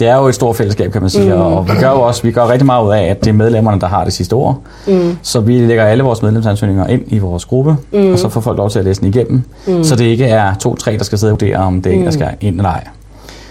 Det 0.00 0.08
er 0.08 0.16
jo 0.16 0.26
et 0.26 0.34
stort 0.34 0.56
fællesskab, 0.56 0.92
kan 0.92 1.00
man 1.00 1.10
sige, 1.10 1.34
mm. 1.34 1.40
og 1.40 1.68
vi 1.68 1.72
gør 1.80 1.90
jo 1.90 2.00
også 2.00 2.22
vi 2.22 2.32
gør 2.32 2.48
rigtig 2.48 2.66
meget 2.66 2.86
ud 2.86 2.92
af, 2.92 3.02
at 3.02 3.24
det 3.24 3.30
er 3.30 3.34
medlemmerne, 3.34 3.80
der 3.80 3.86
har 3.86 4.04
det 4.04 4.12
sidste 4.12 4.32
ord. 4.32 4.58
Mm. 4.86 5.18
Så 5.22 5.40
vi 5.40 5.58
lægger 5.58 5.84
alle 5.84 6.04
vores 6.04 6.22
medlemsansøgninger 6.22 6.86
ind 6.86 7.02
i 7.06 7.18
vores 7.18 7.44
gruppe, 7.44 7.76
mm. 7.92 8.12
og 8.12 8.18
så 8.18 8.28
får 8.28 8.40
folk 8.40 8.58
lov 8.58 8.70
til 8.70 8.78
at 8.78 8.84
læse 8.84 9.00
den 9.00 9.08
igennem, 9.08 9.42
mm. 9.66 9.84
så 9.84 9.96
det 9.96 10.04
ikke 10.04 10.24
er 10.24 10.54
to-tre, 10.54 10.98
der 10.98 11.04
skal 11.04 11.18
sidde 11.18 11.30
og 11.32 11.40
vurdere, 11.40 11.56
om 11.56 11.82
det 11.82 11.92
er 11.92 11.96
en, 11.96 12.04
der 12.04 12.10
skal 12.10 12.28
ind 12.40 12.56
eller 12.56 12.70
ej. 12.70 12.84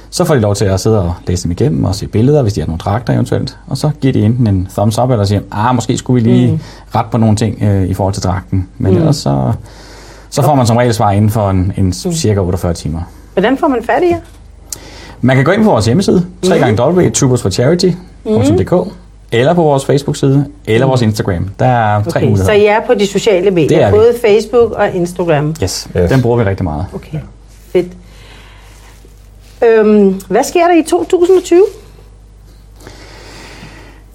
Så 0.09 0.25
får 0.25 0.33
de 0.33 0.41
lov 0.41 0.55
til 0.55 0.65
at 0.65 0.79
sidde 0.79 1.01
og 1.01 1.13
læse 1.27 1.43
dem 1.43 1.51
igennem 1.51 1.83
og 1.83 1.95
se 1.95 2.07
billeder, 2.07 2.41
hvis 2.41 2.53
de 2.53 2.61
har 2.61 2.67
nogle 2.67 2.79
dragter 2.79 3.13
eventuelt. 3.13 3.57
Og 3.67 3.77
så 3.77 3.89
giver 4.01 4.13
de 4.13 4.21
enten 4.21 4.47
en 4.47 4.67
thumbs 4.73 4.99
up, 4.99 5.11
eller 5.11 5.25
siger, 5.25 5.41
ah, 5.51 5.75
måske 5.75 5.97
skulle 5.97 6.23
vi 6.23 6.29
lige 6.29 6.51
mm. 6.51 6.59
rette 6.95 7.11
på 7.11 7.17
nogle 7.17 7.35
ting 7.35 7.63
øh, 7.63 7.83
i 7.83 7.93
forhold 7.93 8.13
til 8.13 8.23
dragten. 8.23 8.67
Men 8.77 8.91
mm. 8.91 8.97
ellers 8.97 9.15
så, 9.15 9.51
så 10.29 10.41
får 10.41 10.55
man 10.55 10.65
som 10.65 10.77
regel 10.77 10.93
svar 10.93 11.11
inden 11.11 11.29
for 11.29 11.49
en, 11.49 11.73
en 11.77 11.93
cirka 11.93 12.39
48 12.39 12.73
timer. 12.73 13.01
Hvordan 13.33 13.57
får 13.57 13.67
man 13.67 13.83
fat 13.83 14.03
i 14.03 14.09
jer? 14.09 14.19
Man 15.21 15.35
kan 15.35 15.45
gå 15.45 15.51
ind 15.51 15.63
på 15.63 15.69
vores 15.69 15.85
hjemmeside, 15.85 16.25
www.tubersforcharity.dk 16.45 18.73
eller 19.31 19.53
på 19.53 19.63
vores 19.63 19.85
Facebook-side, 19.85 20.45
eller 20.65 20.87
vores 20.87 21.01
Instagram. 21.01 21.49
Der 21.59 21.65
er 21.65 22.03
tre 22.03 22.09
Okay, 22.09 22.19
så 22.21 22.25
muligheder. 22.29 22.53
I 22.53 22.65
er 22.65 22.79
på 22.87 22.93
de 22.93 23.07
sociale 23.07 23.51
medier, 23.51 23.79
er 23.79 23.91
både 23.91 24.13
Facebook 24.25 24.71
og 24.71 24.91
Instagram. 24.93 25.55
Yes, 25.63 25.87
Yes. 25.97 26.09
den 26.11 26.21
bruger 26.21 26.37
vi 26.37 26.43
rigtig 26.43 26.63
meget. 26.63 26.85
Okay, 26.93 27.17
fedt. 27.73 27.87
Øhm, 29.65 30.21
hvad 30.29 30.43
sker 30.43 30.67
der 30.67 30.75
i 30.75 30.83
2020? 30.83 31.61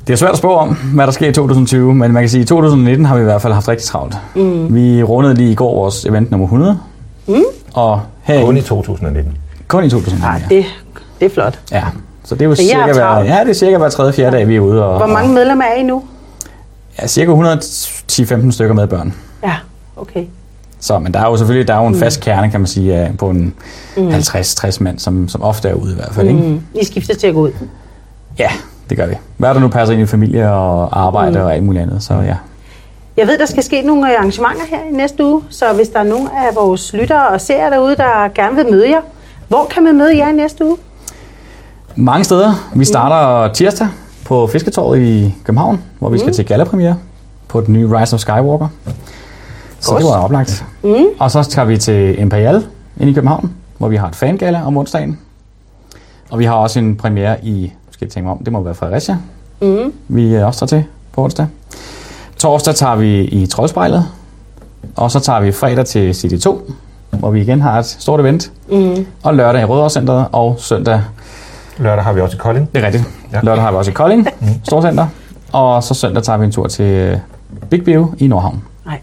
Det 0.07 0.12
er 0.12 0.17
svært 0.17 0.33
at 0.33 0.39
spå 0.39 0.55
om, 0.55 0.69
hvad 0.95 1.07
der 1.07 1.12
sker 1.12 1.29
i 1.29 1.33
2020, 1.33 1.95
men 1.95 2.12
man 2.12 2.23
kan 2.23 2.29
sige, 2.31 2.41
at 2.41 2.45
i 2.45 2.49
2019 2.49 3.07
har 3.07 3.15
vi 3.17 3.21
i 3.21 3.25
hvert 3.25 3.43
fald 3.43 3.53
haft 3.53 3.69
rigtig 3.69 3.87
travlt. 3.87 4.17
Mm. 4.37 4.75
Vi 4.75 5.03
rundede 5.03 5.35
lige 5.35 5.53
i 5.53 5.55
går 5.55 5.75
vores 5.75 6.05
event 6.05 6.31
nummer 6.31 6.47
100. 6.47 6.79
Mm. 7.27 7.35
Og 7.75 8.00
her 8.23 8.45
Kun 8.45 8.57
i 8.57 8.61
2019. 8.62 9.37
kun 9.69 9.85
i 9.85 9.91
2019. 9.91 10.31
Nej, 10.31 10.43
det, 10.49 10.65
det 11.20 11.26
er 11.26 11.31
flot. 11.31 11.58
Ja, 11.72 11.84
så 12.25 12.34
det 12.34 12.43
er 12.43 12.46
jo 12.46 12.55
Så 12.55 12.62
cirka 12.62 12.93
hver, 12.93 13.19
ja, 13.19 13.40
det 13.40 13.50
er 13.50 13.55
cirka 13.55 13.78
hver 13.78 13.88
tredje, 13.88 14.12
fjerde 14.12 14.37
dag, 14.37 14.49
vi 14.49 14.56
er 14.56 14.61
ude. 14.61 14.84
Og, 14.84 14.96
Hvor 14.96 15.06
mange 15.06 15.34
medlemmer 15.34 15.64
er 15.64 15.75
I 15.75 15.82
nu? 15.82 16.02
Ja, 17.02 17.06
cirka 17.06 17.32
110-15 17.32 18.50
stykker 18.50 18.75
med 18.75 18.87
børn. 18.87 19.14
Ja, 19.43 19.55
okay. 19.96 20.25
Så, 20.81 20.99
men 20.99 21.14
der 21.14 21.20
er 21.20 21.26
jo 21.31 21.37
selvfølgelig 21.37 21.69
der 21.69 21.75
er 21.75 21.81
jo 21.81 21.87
en 21.87 21.96
fast 21.96 22.20
kerne, 22.20 22.50
kan 22.50 22.61
man 22.61 22.66
sige, 22.66 23.12
på 23.19 23.31
en 23.31 23.55
50-60 23.96 24.82
mand, 24.82 24.99
som, 24.99 25.28
som 25.28 25.43
ofte 25.43 25.69
er 25.69 25.75
ude 25.75 25.93
i 25.93 25.94
hvert 25.94 26.14
fald. 26.14 26.28
Ikke? 26.28 26.40
Mm. 26.40 26.61
I 26.75 26.84
skifter 26.84 27.14
til 27.14 27.26
at 27.26 27.34
gå 27.34 27.40
ud. 27.40 27.50
Ja, 28.38 28.49
det 28.90 28.96
gør 28.96 29.06
vi. 29.06 29.14
Hvad 29.37 29.55
der 29.55 29.61
nu 29.61 29.69
passer 29.69 29.93
ind 29.93 30.02
i 30.02 30.06
familie 30.06 30.50
og 30.52 31.00
arbejde 31.06 31.38
mm. 31.38 31.44
og 31.44 31.55
alt 31.55 31.62
muligt 31.62 31.82
andet, 31.82 32.02
så 32.02 32.14
ja. 32.14 32.37
Jeg 33.16 33.26
ved, 33.26 33.38
der 33.38 33.46
skal 33.46 33.62
ske 33.62 33.82
nogle 33.82 34.16
arrangementer 34.19 34.62
her 34.70 34.78
i 34.90 34.93
næste 34.93 35.25
uge, 35.25 35.43
så 35.50 35.72
hvis 35.72 35.88
der 35.88 35.99
er 35.99 36.05
nogen 36.05 36.28
af 36.28 36.55
vores 36.55 36.93
lyttere 36.93 37.28
og 37.28 37.40
seere 37.40 37.70
derude, 37.70 37.96
der 37.96 38.28
gerne 38.34 38.56
vil 38.56 38.70
møde 38.70 38.90
jer, 38.90 39.00
hvor 39.49 39.66
kan 39.70 39.84
man 39.84 39.99
møde 39.99 40.16
jer 40.16 40.28
i 40.28 40.32
næste 40.32 40.64
uge? 40.64 40.76
Mange 41.96 42.25
steder. 42.25 42.70
Vi 42.75 42.85
starter 42.85 43.52
tirsdag 43.52 43.88
på 44.25 44.47
Fisketorvet 44.47 45.00
i 45.00 45.35
København, 45.45 45.83
hvor 45.99 46.09
vi 46.09 46.19
skal 46.19 46.33
til 46.33 46.47
gallapremiere 46.47 46.97
på 47.49 47.61
den 47.61 47.73
nye 47.73 47.88
Rise 47.99 48.14
of 48.14 48.21
Skywalker. 48.21 48.69
Så 49.80 49.90
Godt. 49.90 50.02
det 50.02 50.11
var 50.11 50.16
oplagt. 50.25 50.64
Mm. 50.83 51.04
Og 51.19 51.30
så 51.30 51.42
tager 51.42 51.66
vi 51.66 51.76
til 51.76 52.21
Imperial 52.21 52.64
ind 53.00 53.11
i 53.11 53.12
København, 53.12 53.52
hvor 53.78 53.88
vi 53.88 53.97
har 53.97 54.09
et 54.09 54.14
fangala 54.16 54.62
om 54.66 54.76
onsdagen. 54.76 55.19
Og 56.30 56.38
vi 56.38 56.45
har 56.45 56.54
også 56.54 56.78
en 56.78 56.97
premiere 56.97 57.45
i, 57.45 57.73
skal 57.90 58.07
jeg 58.07 58.12
tænke 58.12 58.25
mig 58.25 58.33
om, 58.33 58.45
det 58.45 58.52
må 58.52 58.62
være 58.62 58.75
Fredericia, 58.75 59.19
mm. 59.61 59.92
vi 60.09 60.35
øh, 60.35 60.47
også 60.47 60.66
tager 60.66 60.80
til 60.80 60.85
på 61.12 61.25
onsdag. 61.25 61.47
Torsdag 62.37 62.75
tager 62.75 62.97
vi 62.97 63.25
i 63.25 63.47
Troldspejlet, 63.47 64.04
og 64.97 65.11
så 65.11 65.21
tager 65.21 65.40
vi 65.40 65.52
fredag 65.52 65.87
til 65.87 66.11
CD2, 66.12 66.59
hvor 67.11 67.30
vi 67.30 67.40
igen 67.40 67.61
har 67.61 67.78
et 67.78 67.87
stort 67.87 68.21
event. 68.21 68.52
Mm. 68.71 69.07
Og 69.23 69.35
lørdag 69.35 69.62
i 69.62 69.64
Rødovrecenteret, 69.64 70.26
og 70.33 70.54
søndag 70.59 71.02
Lørdag 71.78 72.04
har 72.04 72.12
vi 72.12 72.21
også 72.21 72.37
i 72.37 72.38
Kolding. 72.38 72.75
det 72.75 72.83
er 72.83 72.87
rigtigt. 72.87 73.04
Ja. 73.33 73.40
Lørdag 73.43 73.62
har 73.62 73.71
vi 73.71 73.76
også 73.76 73.90
i 73.90 73.95
Kolding, 73.95 74.28
Storcenter. 74.64 75.07
Og 75.52 75.83
så 75.83 75.95
søndag 75.95 76.23
tager 76.23 76.37
vi 76.38 76.45
en 76.45 76.52
tur 76.52 76.66
til 76.66 76.85
øh, 76.85 77.19
Big 77.71 77.85
Bio 77.85 78.14
i 78.19 78.26
Nordhavn. 78.26 78.62
Nej. 78.87 78.99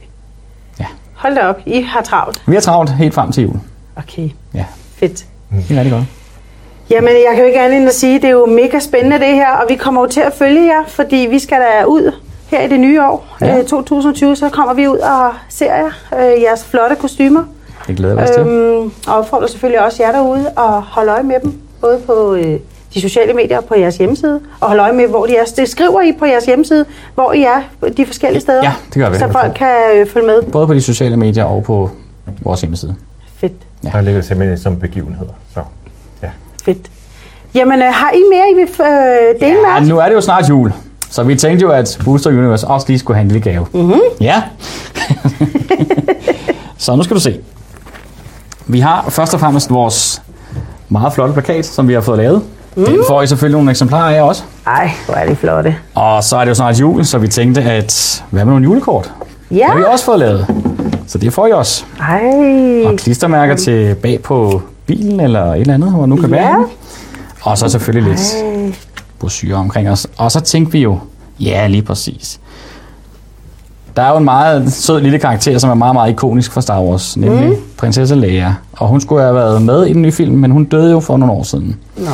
Ja. 0.79 0.85
Hold 1.13 1.35
da 1.35 1.41
op, 1.47 1.55
I 1.65 1.81
har 1.81 2.01
travlt. 2.01 2.41
Vi 2.47 2.55
er 2.55 2.59
travlt 2.59 2.89
helt 2.89 3.13
frem 3.13 3.31
til 3.31 3.43
jul. 3.43 3.55
Okay, 3.95 4.29
Ja, 4.53 4.65
fedt. 4.95 5.25
det 5.51 5.71
er 5.71 5.79
rigtig 5.79 5.91
godt. 5.91 6.03
Jamen, 6.89 7.09
jeg 7.09 7.31
kan 7.33 7.39
jo 7.39 7.47
ikke 7.47 7.59
andet 7.61 7.77
end 7.77 7.87
at 7.87 7.93
sige, 7.95 8.15
det 8.15 8.23
er 8.25 8.29
jo 8.31 8.45
mega 8.45 8.79
spændende 8.79 9.19
det 9.19 9.27
her, 9.35 9.49
og 9.55 9.65
vi 9.69 9.75
kommer 9.75 10.01
jo 10.01 10.07
til 10.07 10.21
at 10.21 10.33
følge 10.33 10.65
jer, 10.65 10.83
fordi 10.87 11.27
vi 11.29 11.39
skal 11.39 11.57
da 11.57 11.85
ud 11.85 12.11
her 12.47 12.61
i 12.61 12.67
det 12.67 12.79
nye 12.79 13.03
år, 13.03 13.27
Ja. 13.41 13.55
ja. 13.55 13.63
2020, 13.63 14.35
så 14.35 14.49
kommer 14.49 14.73
vi 14.73 14.87
ud 14.87 14.97
og 14.97 15.31
ser 15.49 15.75
jer, 15.75 15.91
øh, 16.19 16.41
jeres 16.41 16.63
flotte 16.65 16.95
kostymer, 16.95 17.43
Det 17.87 17.95
glæder 17.95 18.15
vi 18.15 18.21
os 18.21 18.29
til. 18.29 18.41
øhm, 18.47 18.91
og 19.07 19.15
opfordrer 19.17 19.47
selvfølgelig 19.47 19.85
også 19.85 20.03
jer 20.03 20.11
derude 20.11 20.49
og 20.55 20.81
holde 20.81 21.11
øje 21.11 21.23
med 21.23 21.35
dem, 21.43 21.61
både 21.81 21.99
på 22.05 22.33
øh, 22.33 22.59
de 22.93 23.01
sociale 23.01 23.33
medier 23.33 23.57
og 23.57 23.65
på 23.65 23.75
jeres 23.75 23.97
hjemmeside, 23.97 24.39
og 24.59 24.67
holde 24.67 24.83
øje 24.83 24.93
med, 24.93 25.07
hvor 25.07 25.25
de 25.25 25.35
er. 25.35 25.45
Det 25.57 25.69
skriver 25.69 26.01
I 26.01 26.11
på 26.19 26.25
jeres 26.25 26.45
hjemmeside, 26.45 26.85
hvor 27.15 27.33
I 27.33 27.43
er 27.43 27.61
de 27.97 28.05
forskellige 28.05 28.41
steder, 28.41 28.63
Ja, 28.63 28.73
det 28.93 29.01
gør 29.01 29.09
vi. 29.09 29.17
så 29.17 29.27
folk 29.31 29.53
kan 29.55 29.75
øh, 29.95 30.07
følge 30.07 30.27
med. 30.27 30.41
Både 30.51 30.67
på 30.67 30.73
de 30.73 30.81
sociale 30.81 31.17
medier 31.17 31.43
og 31.43 31.63
på 31.63 31.89
vores 32.41 32.61
hjemmeside. 32.61 32.95
Fedt, 33.39 33.53
Ja. 33.83 33.89
Der 33.89 34.01
ligger 34.01 34.21
simpelthen 34.21 34.57
som 34.57 34.79
begivenheder. 34.79 35.31
Så, 35.53 35.59
ja. 36.23 36.29
fedt. 36.65 36.77
Jamen, 37.55 37.81
øh, 37.81 37.87
har 37.93 38.11
I 38.11 38.21
mere, 38.31 38.43
I 38.51 38.53
vil 38.55 38.63
øh, 38.63 39.39
dele 39.47 39.55
med 39.61 39.69
Ja, 39.69 39.81
os? 39.81 39.87
nu 39.87 39.97
er 39.97 40.05
det 40.05 40.13
jo 40.15 40.21
snart 40.21 40.49
jul. 40.49 40.73
Så 41.09 41.23
vi 41.23 41.35
tænkte 41.35 41.63
jo, 41.63 41.71
at 41.71 41.99
Booster 42.05 42.29
Universe 42.29 42.67
også 42.67 42.87
lige 42.89 42.99
skulle 42.99 43.17
have 43.17 43.21
en 43.25 43.31
lille 43.31 43.51
gave. 43.51 43.67
Mm-hmm. 43.73 43.99
Ja. 44.21 44.43
så 46.77 46.95
nu 46.95 47.03
skal 47.03 47.15
du 47.15 47.21
se. 47.21 47.39
Vi 48.67 48.79
har 48.79 49.09
først 49.09 49.33
og 49.33 49.39
fremmest 49.39 49.69
vores 49.71 50.21
meget 50.91 51.13
flotte 51.13 51.33
plakat, 51.33 51.65
som 51.65 51.87
vi 51.87 51.93
har 51.93 52.01
fået 52.01 52.17
lavet. 52.17 52.41
Mm. 52.75 52.85
Den 52.85 52.97
får 53.07 53.21
I 53.21 53.27
selvfølgelig 53.27 53.57
nogle 53.57 53.71
eksemplarer 53.71 54.15
af 54.15 54.21
også. 54.21 54.43
Ej, 54.67 54.91
hvor 55.05 55.15
er 55.15 55.25
det 55.25 55.37
flotte. 55.37 55.75
Og 55.95 56.23
så 56.23 56.37
er 56.37 56.41
det 56.41 56.49
jo 56.49 56.55
snart 56.55 56.79
jul, 56.79 57.05
så 57.05 57.17
vi 57.17 57.27
tænkte, 57.27 57.61
at 57.61 58.23
hvad 58.29 58.45
med 58.45 58.51
nogle 58.51 58.63
julekort? 58.63 59.11
Ja. 59.51 59.55
Det 59.55 59.63
har 59.65 59.77
vi 59.77 59.83
også 59.91 60.05
fået 60.05 60.19
lavet. 60.19 60.47
Så 61.07 61.17
det 61.17 61.33
får 61.33 61.47
I 61.47 61.51
også. 61.51 61.83
Ej. 61.99 62.21
Og 62.85 62.95
klistermærker 62.97 63.55
til 63.55 63.95
bag 63.95 64.21
på 64.23 64.61
bilen 64.85 65.19
eller 65.19 65.53
et 65.53 65.61
eller 65.61 65.73
andet, 65.73 65.91
hvor 65.91 66.05
nu 66.05 66.15
kan 66.15 66.29
Ja. 66.29 66.35
være. 66.35 66.65
Og 67.41 67.57
så 67.57 67.69
selvfølgelig 67.69 68.09
lidt 68.11 68.35
Ej. 68.43 68.73
brosyre 69.19 69.55
omkring 69.55 69.89
os. 69.89 70.07
Og 70.17 70.31
så 70.31 70.39
tænkte 70.39 70.71
vi 70.71 70.79
jo, 70.79 70.99
ja, 71.39 71.67
lige 71.67 71.81
præcis. 71.81 72.39
Der 73.95 74.01
er 74.01 74.09
jo 74.11 74.17
en 74.17 74.23
meget 74.23 74.73
sød 74.73 75.01
lille 75.01 75.19
karakter, 75.19 75.57
som 75.57 75.69
er 75.69 75.73
meget, 75.73 75.93
meget 75.95 76.11
ikonisk 76.11 76.51
for 76.51 76.61
Star 76.61 76.81
Wars, 76.81 77.17
nemlig 77.17 77.49
mm. 77.49 77.55
prinsesse 77.77 78.15
Leia. 78.15 78.55
Og 78.81 78.87
hun 78.87 79.01
skulle 79.01 79.21
have 79.21 79.35
været 79.35 79.61
med 79.61 79.85
i 79.85 79.93
den 79.93 80.01
nye 80.01 80.11
film, 80.11 80.35
men 80.35 80.51
hun 80.51 80.63
døde 80.65 80.91
jo 80.91 80.99
for 80.99 81.17
nogle 81.17 81.33
år 81.33 81.43
siden. 81.43 81.75
Nå. 81.97 82.05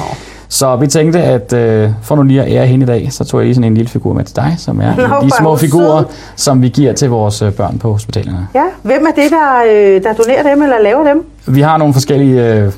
Så 0.50 0.76
vi 0.76 0.88
tænkte, 0.88 1.22
at 1.22 1.54
øh, 1.54 1.90
for 2.02 2.16
nu 2.16 2.24
lige 2.24 2.42
at 2.44 2.52
ære 2.52 2.68
hende 2.68 2.84
i 2.84 2.88
dag, 2.88 3.08
så 3.12 3.24
tog 3.24 3.40
jeg 3.40 3.46
lige 3.46 3.56
sådan 3.56 3.72
en 3.72 3.74
lille 3.74 3.90
figur 3.90 4.14
med 4.14 4.24
til 4.24 4.36
dig, 4.36 4.56
som 4.58 4.82
er 4.82 4.96
Nå, 4.96 5.26
de 5.26 5.32
små 5.40 5.56
figurer, 5.56 6.04
som 6.36 6.62
vi 6.62 6.70
giver 6.70 6.94
til 6.94 7.10
vores 7.10 7.42
øh, 7.42 7.52
børn 7.54 7.80
på 7.80 7.92
hospitalerne. 7.92 8.48
Ja, 8.56 8.64
hvem 8.84 9.06
er 9.06 9.22
det, 9.22 9.32
der, 9.32 9.64
øh, 9.72 10.04
der 10.04 10.14
donerer 10.14 10.44
dem 10.54 10.64
eller 10.64 10.80
laver 10.84 11.08
dem? 11.08 11.26
Vi 11.46 11.62
har 11.62 11.78
nogle 11.78 11.94
forskellige 11.94 12.54
øh, 12.54 12.72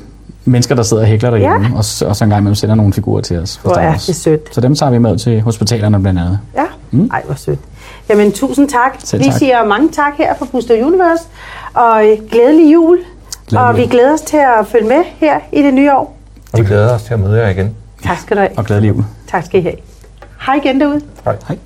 mennesker, 0.44 0.74
der 0.74 0.82
sidder 0.82 1.02
og 1.02 1.08
hækler 1.08 1.30
derhjemme, 1.30 1.66
Ja. 1.66 1.70
og, 1.72 1.78
og 1.78 1.84
så 2.16 2.24
en 2.24 2.30
gang 2.30 2.40
imellem 2.40 2.54
sender 2.54 2.74
nogle 2.74 2.92
figurer 2.92 3.20
til 3.20 3.38
os. 3.38 3.60
Hvor 3.62 3.74
er 3.74 3.92
det 3.92 4.16
sødt. 4.16 4.54
Så 4.54 4.60
dem 4.60 4.74
tager 4.74 4.90
vi 4.90 4.98
med 4.98 5.18
til 5.18 5.40
hospitalerne 5.40 6.00
blandt 6.02 6.20
andet. 6.20 6.38
Ja, 6.56 6.64
mm. 6.90 7.10
ej 7.12 7.22
hvor 7.26 7.34
sødt. 7.34 7.58
Jamen 8.08 8.32
tusind 8.32 8.68
tak. 8.68 8.94
Selv 9.04 9.20
vi 9.20 9.24
tak. 9.30 9.38
siger 9.38 9.64
mange 9.64 9.88
tak 9.88 10.12
her 10.18 10.34
fra 10.38 10.46
Booster 10.52 10.84
Universe, 10.86 11.22
og 11.74 12.06
øh, 12.08 12.16
glædelig 12.30 12.72
jul. 12.72 12.98
Glædelig 13.50 13.68
og 13.68 13.76
vi 13.76 13.86
glæder 13.86 14.12
os 14.14 14.20
til 14.20 14.36
at 14.36 14.66
følge 14.66 14.88
med 14.88 15.04
her 15.18 15.40
i 15.52 15.62
det 15.62 15.74
nye 15.74 15.92
år. 15.92 16.18
Og 16.52 16.58
vi 16.60 16.64
glæder 16.64 16.94
os 16.94 17.02
til 17.02 17.14
at 17.14 17.20
møde 17.20 17.42
jer 17.42 17.48
igen. 17.48 17.76
Tak 18.02 18.18
skal 18.18 18.36
du 18.36 18.40
have. 18.42 18.58
Og 18.58 18.64
glædelig 18.64 18.88
jul. 18.88 19.04
Tak 19.28 19.44
skal 19.44 19.60
I 19.60 19.62
have. 19.62 19.76
Hej 20.46 20.54
igen 20.54 20.80
derude. 20.80 21.00
Hej. 21.24 21.36
Hej. 21.48 21.58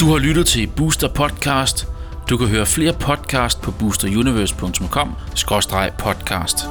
Du 0.00 0.06
har 0.10 0.18
lyttet 0.18 0.46
til 0.46 0.66
Booster 0.76 1.08
Podcast. 1.08 1.86
Du 2.30 2.36
kan 2.36 2.46
høre 2.46 2.66
flere 2.66 2.92
podcast 2.92 3.60
på 3.60 3.70
boosteruniverse.com-podcast. 3.70 6.66